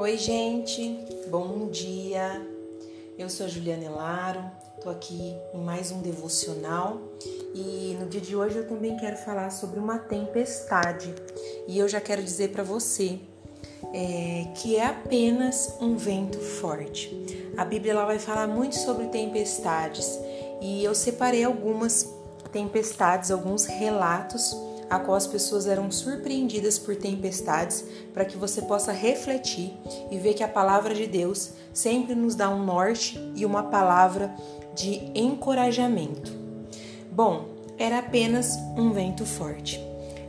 Oi, 0.00 0.16
gente, 0.16 0.96
bom 1.28 1.66
dia. 1.66 2.40
Eu 3.18 3.28
sou 3.28 3.46
a 3.46 3.48
Juliana 3.48 3.84
Elaro, 3.84 4.44
tô 4.80 4.90
aqui 4.90 5.34
em 5.52 5.58
mais 5.58 5.90
um 5.90 6.00
devocional 6.00 7.00
e 7.52 7.96
no 7.98 8.06
dia 8.06 8.20
de 8.20 8.36
hoje 8.36 8.58
eu 8.58 8.68
também 8.68 8.96
quero 8.96 9.16
falar 9.16 9.50
sobre 9.50 9.80
uma 9.80 9.98
tempestade. 9.98 11.12
E 11.66 11.76
eu 11.76 11.88
já 11.88 12.00
quero 12.00 12.22
dizer 12.22 12.50
para 12.50 12.62
você 12.62 13.18
é, 13.92 14.46
que 14.54 14.76
é 14.76 14.86
apenas 14.86 15.76
um 15.80 15.96
vento 15.96 16.38
forte. 16.38 17.52
A 17.56 17.64
Bíblia 17.64 17.90
ela 17.90 18.04
vai 18.04 18.20
falar 18.20 18.46
muito 18.46 18.76
sobre 18.76 19.08
tempestades 19.08 20.16
e 20.62 20.84
eu 20.84 20.94
separei 20.94 21.42
algumas 21.42 22.08
tempestades, 22.52 23.32
alguns 23.32 23.64
relatos 23.64 24.56
a 24.90 24.98
qual 24.98 25.16
as 25.16 25.26
pessoas 25.26 25.66
eram 25.66 25.90
surpreendidas 25.90 26.78
por 26.78 26.96
tempestades, 26.96 27.84
para 28.14 28.24
que 28.24 28.36
você 28.36 28.62
possa 28.62 28.92
refletir 28.92 29.72
e 30.10 30.18
ver 30.18 30.34
que 30.34 30.42
a 30.42 30.48
palavra 30.48 30.94
de 30.94 31.06
Deus 31.06 31.50
sempre 31.72 32.14
nos 32.14 32.34
dá 32.34 32.48
um 32.48 32.64
norte 32.64 33.18
e 33.34 33.44
uma 33.44 33.64
palavra 33.64 34.34
de 34.74 35.10
encorajamento. 35.14 36.32
Bom, 37.10 37.46
era 37.76 37.98
apenas 37.98 38.56
um 38.76 38.92
vento 38.92 39.26
forte. 39.26 39.80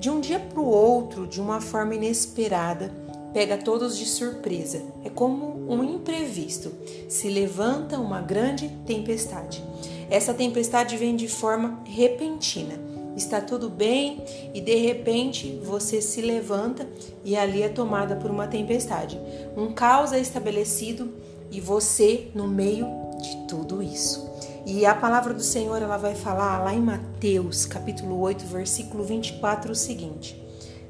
De 0.00 0.10
um 0.10 0.20
dia 0.20 0.38
para 0.38 0.60
o 0.60 0.66
outro, 0.66 1.26
de 1.26 1.40
uma 1.40 1.60
forma 1.60 1.94
inesperada, 1.94 2.92
pega 3.32 3.58
todos 3.58 3.98
de 3.98 4.06
surpresa. 4.06 4.82
É 5.04 5.10
como 5.10 5.70
um 5.70 5.82
imprevisto. 5.82 6.72
Se 7.08 7.28
levanta 7.28 7.98
uma 7.98 8.20
grande 8.20 8.68
tempestade. 8.86 9.62
Essa 10.08 10.32
tempestade 10.32 10.96
vem 10.96 11.16
de 11.16 11.28
forma 11.28 11.80
repentina 11.84 12.85
está 13.16 13.40
tudo 13.40 13.70
bem 13.70 14.22
e 14.52 14.60
de 14.60 14.76
repente 14.76 15.60
você 15.64 16.00
se 16.02 16.20
levanta 16.20 16.86
e 17.24 17.36
ali 17.36 17.62
é 17.62 17.68
tomada 17.68 18.16
por 18.16 18.30
uma 18.30 18.46
tempestade. 18.46 19.18
Um 19.56 19.72
caos 19.72 20.12
é 20.12 20.20
estabelecido 20.20 21.14
e 21.50 21.60
você 21.60 22.30
no 22.34 22.46
meio 22.46 22.86
de 23.20 23.46
tudo 23.48 23.82
isso. 23.82 24.30
E 24.66 24.84
a 24.84 24.94
palavra 24.94 25.32
do 25.32 25.42
Senhor 25.42 25.80
ela 25.80 25.96
vai 25.96 26.14
falar 26.14 26.62
lá 26.62 26.74
em 26.74 26.80
Mateus, 26.80 27.64
capítulo 27.64 28.20
8, 28.20 28.44
versículo 28.46 29.04
24 29.04 29.72
o 29.72 29.76
seguinte: 29.76 30.40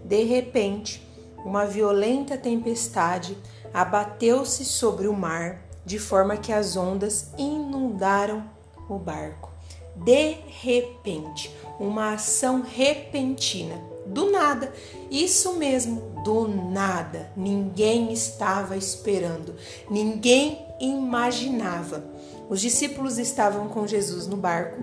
De 0.04 0.24
repente, 0.24 1.06
uma 1.44 1.66
violenta 1.66 2.36
tempestade 2.38 3.36
abateu-se 3.72 4.64
sobre 4.64 5.06
o 5.06 5.12
mar, 5.12 5.62
de 5.84 5.98
forma 5.98 6.36
que 6.36 6.52
as 6.52 6.76
ondas 6.76 7.30
inundaram 7.36 8.44
o 8.88 8.98
barco. 8.98 9.50
De 9.94 10.36
repente, 10.62 11.54
uma 11.78 12.14
ação 12.14 12.62
repentina, 12.62 13.80
do 14.06 14.30
nada. 14.30 14.72
Isso 15.10 15.54
mesmo, 15.54 16.00
do 16.24 16.48
nada. 16.48 17.30
Ninguém 17.36 18.12
estava 18.12 18.76
esperando, 18.76 19.54
ninguém 19.90 20.64
imaginava. 20.80 22.04
Os 22.48 22.60
discípulos 22.60 23.18
estavam 23.18 23.68
com 23.68 23.86
Jesus 23.86 24.26
no 24.26 24.36
barco 24.36 24.82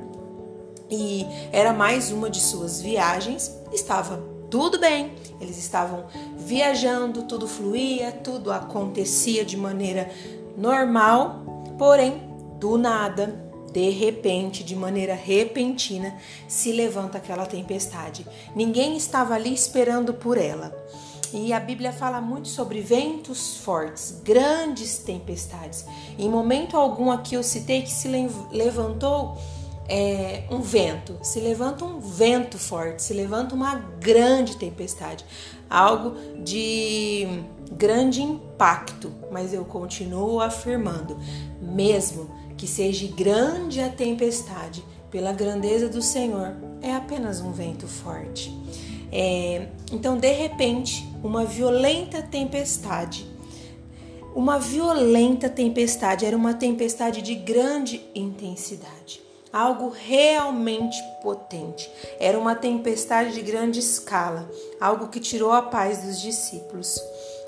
e 0.89 1.25
era 1.51 1.73
mais 1.73 2.11
uma 2.11 2.29
de 2.29 2.39
suas 2.39 2.81
viagens. 2.81 3.51
Estava 3.71 4.21
tudo 4.49 4.77
bem, 4.79 5.13
eles 5.41 5.57
estavam 5.57 6.05
viajando, 6.37 7.23
tudo 7.23 7.47
fluía, 7.47 8.11
tudo 8.11 8.51
acontecia 8.51 9.43
de 9.43 9.57
maneira 9.57 10.11
normal, 10.55 11.43
porém, 11.77 12.21
do 12.59 12.77
nada, 12.77 13.33
de 13.73 13.89
repente, 13.89 14.63
de 14.63 14.75
maneira 14.75 15.15
repentina, 15.15 16.15
se 16.47 16.71
levanta 16.71 17.17
aquela 17.17 17.47
tempestade. 17.47 18.25
Ninguém 18.55 18.95
estava 18.95 19.33
ali 19.33 19.51
esperando 19.51 20.13
por 20.13 20.37
ela. 20.37 20.71
E 21.33 21.51
a 21.51 21.59
Bíblia 21.59 21.91
fala 21.91 22.21
muito 22.21 22.47
sobre 22.47 22.79
ventos 22.81 23.57
fortes, 23.57 24.21
grandes 24.23 24.99
tempestades. 24.99 25.83
Em 26.19 26.29
momento 26.29 26.77
algum 26.77 27.09
aqui 27.09 27.33
eu 27.33 27.41
citei 27.41 27.81
que 27.81 27.89
se 27.89 28.07
levantou 28.51 29.35
é, 29.89 30.43
um 30.51 30.61
vento, 30.61 31.17
se 31.23 31.39
levanta 31.39 31.83
um 31.83 31.99
vento 31.99 32.59
forte, 32.59 33.01
se 33.01 33.13
levanta 33.15 33.55
uma 33.55 33.73
grande 33.99 34.57
tempestade, 34.57 35.25
algo 35.67 36.15
de 36.43 37.27
grande 37.71 38.21
impacto. 38.21 39.11
Mas 39.31 39.55
eu 39.55 39.65
continuo 39.65 40.39
afirmando, 40.39 41.17
mesmo 41.59 42.42
que 42.63 42.69
seja 42.69 43.05
grande 43.07 43.81
a 43.81 43.89
tempestade, 43.89 44.81
pela 45.11 45.33
grandeza 45.33 45.89
do 45.89 46.01
Senhor, 46.01 46.55
é 46.81 46.93
apenas 46.93 47.41
um 47.41 47.51
vento 47.51 47.85
forte. 47.87 48.57
É, 49.11 49.67
então, 49.91 50.17
de 50.17 50.31
repente, 50.31 51.05
uma 51.21 51.43
violenta 51.43 52.21
tempestade. 52.21 53.27
Uma 54.33 54.59
violenta 54.59 55.49
tempestade 55.49 56.25
era 56.25 56.37
uma 56.37 56.53
tempestade 56.53 57.21
de 57.21 57.35
grande 57.35 58.01
intensidade, 58.15 59.19
algo 59.51 59.89
realmente 59.89 60.97
potente. 61.21 61.91
Era 62.17 62.39
uma 62.39 62.55
tempestade 62.55 63.33
de 63.33 63.41
grande 63.41 63.79
escala, 63.79 64.49
algo 64.79 65.09
que 65.09 65.19
tirou 65.19 65.51
a 65.51 65.63
paz 65.63 66.03
dos 66.03 66.21
discípulos. 66.21 66.97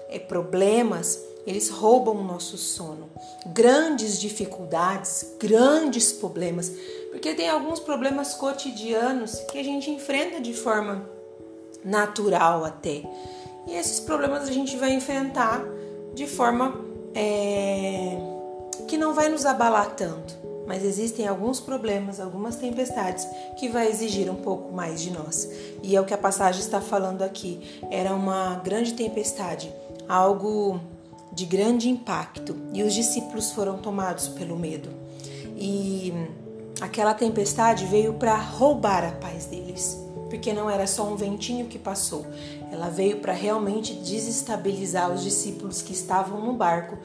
É, 0.09 0.19
problemas 0.19 1.17
eles 1.45 1.69
roubam 1.69 2.16
o 2.16 2.23
nosso 2.23 2.57
sono. 2.57 3.09
Grandes 3.47 4.19
dificuldades, 4.19 5.33
grandes 5.39 6.11
problemas, 6.11 6.72
porque 7.11 7.33
tem 7.33 7.50
alguns 7.50 7.79
problemas 7.79 8.33
cotidianos 8.33 9.35
que 9.51 9.57
a 9.57 9.63
gente 9.63 9.89
enfrenta 9.89 10.41
de 10.41 10.53
forma 10.53 11.07
natural 11.84 12.66
até. 12.66 13.03
E 13.67 13.73
esses 13.73 14.00
problemas 14.00 14.47
a 14.47 14.51
gente 14.51 14.75
vai 14.78 14.94
enfrentar 14.94 15.63
de 16.13 16.28
forma 16.28 16.84
é, 17.13 18.17
que 18.88 18.97
não 18.97 19.13
vai 19.13 19.29
nos 19.29 19.45
abalar 19.45 19.95
tanto. 19.95 20.45
Mas 20.67 20.84
existem 20.84 21.28
alguns 21.28 21.59
problemas, 21.59 22.19
algumas 22.19 22.55
tempestades 22.55 23.28
que 23.59 23.69
vai 23.69 23.88
exigir 23.88 24.29
um 24.31 24.35
pouco 24.35 24.73
mais 24.73 25.00
de 25.00 25.11
nós. 25.11 25.47
E 25.84 25.95
é 25.95 26.01
o 26.01 26.05
que 26.05 26.13
a 26.13 26.17
passagem 26.17 26.59
está 26.59 26.81
falando 26.81 27.22
aqui. 27.22 27.79
Era 27.91 28.16
uma 28.16 28.55
grande 28.63 28.94
tempestade, 28.94 29.72
algo 30.09 30.79
de 31.35 31.46
grande 31.46 31.90
impacto 31.90 32.56
e 32.73 32.81
os 32.81 32.94
discípulos 32.94 33.51
foram 33.51 33.78
tomados 33.78 34.28
pelo 34.29 34.57
medo. 34.57 34.90
E 35.57 36.13
aquela 36.81 37.13
tempestade 37.13 37.85
veio 37.85 38.13
para 38.13 38.35
roubar 38.35 39.03
a 39.03 39.12
paz 39.12 39.46
deles, 39.46 40.00
porque 40.29 40.53
não 40.53 40.69
era 40.69 40.88
só 40.88 41.07
um 41.07 41.16
ventinho 41.16 41.68
que 41.68 41.78
passou, 41.78 42.25
ela 42.72 42.90
veio 42.90 43.19
para 43.19 43.34
realmente 43.34 43.94
desestabilizar 43.94 45.12
os 45.12 45.23
discípulos 45.23 45.81
que 45.81 45.94
estavam 45.94 46.41
no 46.41 46.53
barco, 46.53 46.97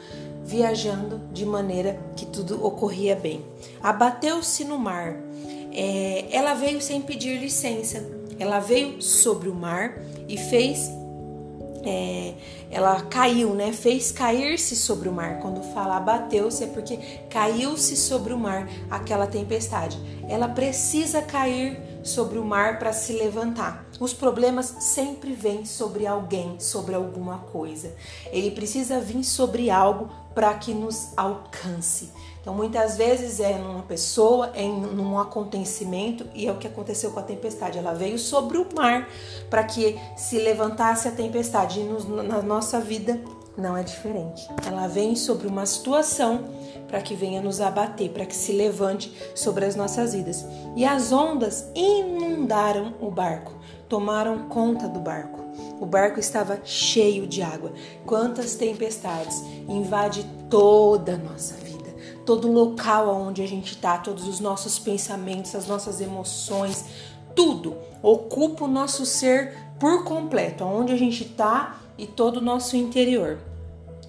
viajando 0.45 1.21
de 1.33 1.45
maneira 1.45 2.01
que 2.17 2.27
tudo 2.27 2.65
ocorria 2.65 3.15
bem. 3.15 3.45
Abateu-se 3.83 4.65
no 4.65 4.79
mar, 4.79 5.17
é, 5.73 6.27
ela 6.31 6.55
veio 6.55 6.81
sem 6.81 7.01
pedir 7.01 7.39
licença, 7.39 8.05
ela 8.39 8.59
veio 8.59 9.03
sobre 9.03 9.49
o 9.49 9.55
mar 9.55 9.99
e 10.29 10.37
fez 10.37 10.91
é, 11.85 12.35
ela 12.71 13.03
caiu, 13.03 13.55
né? 13.55 13.73
Fez 13.73 14.13
cair-se 14.13 14.77
sobre 14.77 15.09
o 15.09 15.13
mar. 15.13 15.39
Quando 15.41 15.63
fala 15.75 15.99
bateu-se 16.01 16.65
é 16.65 16.67
porque 16.67 16.97
caiu-se 17.29 17.97
sobre 17.97 18.33
o 18.33 18.39
mar 18.39 18.69
aquela 18.91 19.27
tempestade. 19.27 19.99
Ela 20.29 20.49
precisa 20.49 21.23
cair 21.23 21.81
sobre 22.03 22.39
o 22.39 22.45
mar 22.45 22.79
para 22.79 22.93
se 22.93 23.13
levantar. 23.13 23.87
Os 23.99 24.15
problemas 24.15 24.75
sempre 24.81 25.33
vêm 25.35 25.65
sobre 25.65 26.07
alguém, 26.07 26.59
sobre 26.59 26.95
alguma 26.95 27.39
coisa. 27.39 27.95
Ele 28.33 28.51
precisa 28.51 29.01
vir 29.01 29.23
sobre 29.25 29.69
algo 29.71 30.09
para 30.35 30.55
que 30.55 30.73
nos 30.73 31.13
alcance. 31.17 32.11
Então, 32.41 32.55
muitas 32.55 32.97
vezes 32.97 33.39
é 33.39 33.59
numa 33.59 33.83
pessoa, 33.83 34.51
é 34.55 34.63
num 34.63 35.19
acontecimento, 35.19 36.27
e 36.35 36.47
é 36.47 36.53
o 36.53 36.57
que 36.57 36.67
aconteceu 36.67 37.11
com 37.11 37.21
a 37.21 37.23
tempestade. 37.23 37.79
Ela 37.79 37.93
veio 37.93 38.19
sobre 38.19 38.57
o 38.57 38.67
mar 38.75 39.09
para 39.51 39.63
que 39.65 39.99
se 40.17 40.39
levantasse 40.39 41.07
a 41.07 41.11
tempestade. 41.11 41.81
E 41.81 42.23
na 42.23 42.41
nossa 42.41 42.81
vida 42.81 43.21
não 43.57 43.77
é 43.77 43.83
diferente. 43.83 44.49
Ela 44.67 44.87
vem 44.87 45.15
sobre 45.15 45.47
uma 45.47 45.67
situação 45.67 46.45
para 46.89 47.03
que 47.03 47.15
venha 47.15 47.43
nos 47.43 47.61
abater, 47.61 48.11
para 48.11 48.25
que 48.25 48.35
se 48.35 48.53
levante 48.53 49.15
sobre 49.35 49.67
as 49.67 49.77
nossas 49.77 50.15
vidas. 50.15 50.45
E 50.75 50.85
as 50.85 51.13
ondas 51.13 51.67
inundaram 51.75 52.95
o 53.01 53.11
barco, 53.11 53.53
tomaram 53.89 54.49
conta 54.49 54.89
do 54.89 54.99
barco. 54.99 55.39
O 55.79 55.85
barco 55.85 56.19
estava 56.19 56.61
cheio 56.65 57.27
de 57.27 57.43
água. 57.43 57.73
Quantas 58.07 58.55
tempestades 58.55 59.43
invade 59.69 60.25
toda 60.49 61.15
a 61.15 61.19
nossa 61.19 61.55
vida 61.55 61.70
todo 62.31 62.47
local 62.49 63.09
onde 63.09 63.43
a 63.43 63.49
gente 63.49 63.73
está, 63.73 63.99
todos 63.99 64.29
os 64.29 64.39
nossos 64.39 64.79
pensamentos, 64.79 65.53
as 65.57 65.67
nossas 65.67 66.01
emoções, 66.01 66.85
tudo 67.35 67.77
ocupa 68.01 68.67
o 68.67 68.69
nosso 68.69 69.05
ser 69.05 69.57
por 69.81 70.05
completo, 70.05 70.63
aonde 70.63 70.93
a 70.93 70.97
gente 70.97 71.25
está 71.25 71.81
e 71.99 72.07
todo 72.07 72.37
o 72.37 72.41
nosso 72.41 72.77
interior. 72.77 73.39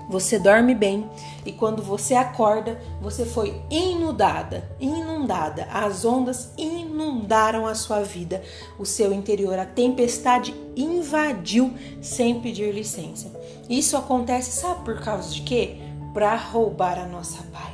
você 0.08 0.38
dorme 0.38 0.76
bem 0.76 1.10
e 1.44 1.52
quando 1.52 1.82
você 1.82 2.14
acorda, 2.14 2.80
você 3.02 3.26
foi 3.26 3.60
inundada, 3.72 4.70
inundada. 4.80 5.68
As 5.72 6.06
ondas 6.06 6.52
inundaram 6.56 7.66
a 7.66 7.74
sua 7.74 8.02
vida, 8.02 8.44
o 8.78 8.86
seu 8.86 9.12
interior. 9.12 9.58
A 9.58 9.66
tempestade 9.66 10.54
invadiu 10.76 11.74
sem 12.02 12.40
pedir 12.40 12.72
licença. 12.72 13.32
Isso 13.68 13.98
acontece, 13.98 14.52
sabe 14.52 14.86
por 14.86 15.00
causa 15.00 15.34
de 15.34 15.42
quê? 15.42 15.78
Para 16.14 16.36
roubar 16.36 17.00
a 17.00 17.08
nossa 17.08 17.42
paz. 17.52 17.71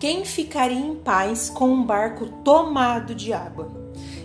Quem 0.00 0.24
ficaria 0.24 0.78
em 0.78 0.94
paz 0.94 1.50
com 1.50 1.68
um 1.70 1.82
barco 1.84 2.26
tomado 2.44 3.16
de 3.16 3.32
água? 3.32 3.68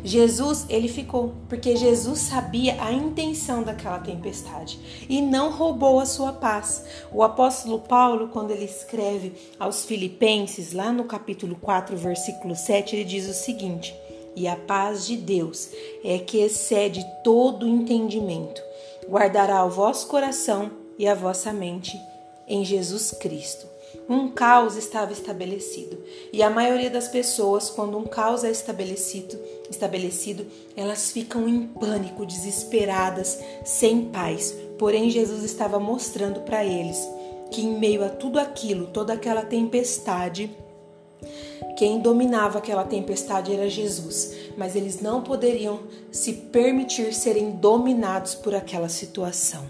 Jesus, 0.03 0.67
ele 0.69 0.87
ficou, 0.87 1.33
porque 1.49 1.75
Jesus 1.75 2.19
sabia 2.19 2.79
a 2.79 2.91
intenção 2.91 3.63
daquela 3.63 3.97
tempestade 3.97 4.79
e 5.09 5.19
não 5.19 5.49
roubou 5.49 5.99
a 5.99 6.05
sua 6.05 6.31
paz. 6.31 6.85
O 7.11 7.23
apóstolo 7.23 7.79
Paulo, 7.79 8.27
quando 8.27 8.51
ele 8.51 8.65
escreve 8.65 9.33
aos 9.57 9.83
Filipenses, 9.83 10.73
lá 10.73 10.91
no 10.91 11.05
capítulo 11.05 11.55
4, 11.55 11.97
versículo 11.97 12.55
7, 12.55 12.95
ele 12.95 13.05
diz 13.05 13.27
o 13.27 13.33
seguinte: 13.33 13.95
E 14.35 14.47
a 14.47 14.55
paz 14.55 15.07
de 15.07 15.17
Deus 15.17 15.71
é 16.03 16.19
que 16.19 16.37
excede 16.37 17.03
todo 17.23 17.67
entendimento, 17.67 18.61
guardará 19.09 19.65
o 19.65 19.71
vosso 19.71 20.05
coração 20.05 20.69
e 20.99 21.07
a 21.07 21.15
vossa 21.15 21.51
mente 21.51 21.99
em 22.47 22.63
Jesus 22.63 23.09
Cristo. 23.09 23.72
Um 24.09 24.29
caos 24.29 24.75
estava 24.75 25.13
estabelecido, 25.13 25.97
e 26.31 26.43
a 26.43 26.49
maioria 26.49 26.89
das 26.89 27.07
pessoas, 27.07 27.69
quando 27.69 27.97
um 27.97 28.05
caos 28.05 28.43
é 28.43 28.51
estabelecido, 28.51 29.39
estabelecido, 29.69 30.45
elas 30.75 31.11
ficam 31.11 31.47
em 31.47 31.67
pânico, 31.67 32.25
desesperadas, 32.25 33.39
sem 33.63 34.05
paz. 34.05 34.53
Porém, 34.77 35.09
Jesus 35.09 35.43
estava 35.43 35.79
mostrando 35.79 36.41
para 36.41 36.65
eles 36.65 36.97
que 37.51 37.61
em 37.61 37.77
meio 37.77 38.03
a 38.03 38.09
tudo 38.09 38.39
aquilo, 38.39 38.87
toda 38.87 39.13
aquela 39.13 39.43
tempestade, 39.43 40.49
quem 41.77 41.99
dominava 41.99 42.57
aquela 42.57 42.83
tempestade 42.83 43.53
era 43.53 43.69
Jesus, 43.69 44.33
mas 44.57 44.75
eles 44.75 45.01
não 45.01 45.21
poderiam 45.21 45.81
se 46.11 46.33
permitir 46.33 47.13
serem 47.13 47.51
dominados 47.51 48.35
por 48.35 48.53
aquela 48.53 48.89
situação. 48.89 49.63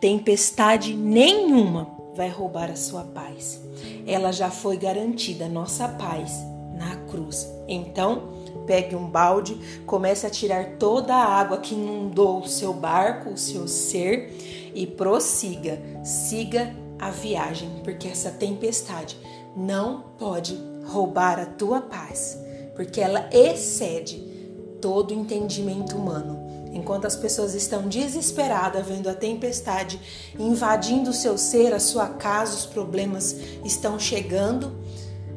Tempestade 0.00 0.94
nenhuma 0.94 1.99
vai 2.14 2.28
roubar 2.28 2.70
a 2.70 2.76
sua 2.76 3.04
paz. 3.04 3.60
Ela 4.06 4.32
já 4.32 4.50
foi 4.50 4.76
garantida, 4.76 5.48
nossa 5.48 5.88
paz, 5.88 6.32
na 6.74 6.96
cruz. 7.10 7.48
Então, 7.68 8.40
pegue 8.66 8.94
um 8.94 9.06
balde, 9.06 9.82
comece 9.86 10.26
a 10.26 10.30
tirar 10.30 10.76
toda 10.78 11.14
a 11.14 11.24
água 11.24 11.58
que 11.58 11.74
inundou 11.74 12.40
o 12.40 12.48
seu 12.48 12.72
barco, 12.72 13.30
o 13.30 13.38
seu 13.38 13.66
ser 13.66 14.32
e 14.74 14.86
prossiga, 14.86 15.80
siga 16.04 16.74
a 16.98 17.10
viagem, 17.10 17.68
porque 17.82 18.08
essa 18.08 18.30
tempestade 18.30 19.16
não 19.56 20.04
pode 20.18 20.58
roubar 20.86 21.38
a 21.38 21.46
tua 21.46 21.80
paz, 21.80 22.38
porque 22.74 23.00
ela 23.00 23.28
excede 23.32 24.18
todo 24.80 25.14
entendimento 25.14 25.96
humano. 25.96 26.49
Enquanto 26.72 27.06
as 27.06 27.16
pessoas 27.16 27.54
estão 27.54 27.88
desesperadas 27.88 28.86
vendo 28.86 29.08
a 29.08 29.14
tempestade 29.14 30.00
invadindo 30.38 31.10
o 31.10 31.14
seu 31.14 31.36
ser, 31.36 31.74
a 31.74 31.80
sua 31.80 32.08
casa, 32.08 32.56
os 32.56 32.66
problemas 32.66 33.34
estão 33.64 33.98
chegando, 33.98 34.78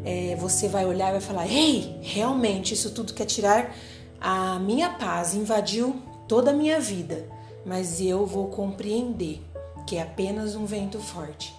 é, 0.06 0.36
você 0.36 0.68
vai 0.68 0.86
olhar 0.86 1.10
e 1.10 1.14
vai 1.14 1.22
falar: 1.22 1.48
Ei, 1.48 1.98
realmente 2.02 2.74
isso 2.74 2.92
tudo 2.92 3.14
quer 3.14 3.26
tirar 3.26 3.76
a 4.22 4.60
minha 4.60 4.90
paz, 4.90 5.34
invadiu 5.34 6.02
toda 6.28 6.52
a 6.52 6.54
minha 6.54 6.80
vida, 6.80 7.28
mas 7.66 8.00
eu 8.00 8.26
vou 8.26 8.48
compreender 8.48 9.42
que 9.88 9.98
é 9.98 10.02
apenas 10.02 10.56
um 10.56 10.66
vento 10.66 11.00
forte 11.00 11.54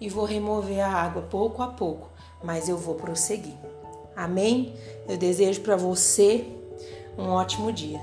e 0.00 0.08
vou 0.08 0.24
remover 0.24 0.80
a 0.80 0.88
água 0.88 1.22
pouco 1.22 1.62
a 1.62 1.68
pouco, 1.68 2.10
mas 2.42 2.68
eu 2.68 2.76
vou 2.76 2.94
prosseguir. 2.94 3.54
Amém? 4.14 4.74
Eu 5.08 5.16
desejo 5.16 5.60
para 5.62 5.76
você 5.76 6.46
um 7.18 7.30
ótimo 7.30 7.72
dia. 7.72 8.00